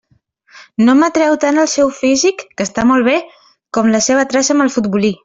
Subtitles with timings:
[0.85, 3.15] No m'atreu tant el seu físic, que està molt bé,
[3.79, 5.19] com la seva traça amb el futbolí.